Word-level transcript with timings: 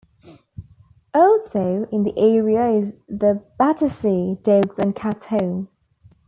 Also 1.13 1.87
in 1.91 2.01
the 2.03 2.17
area 2.17 2.71
is 2.71 2.95
the 3.07 3.39
Battersea 3.59 4.35
Dogs 4.41 4.79
and 4.79 4.95
Cats 4.95 5.25
Home. 5.27 5.67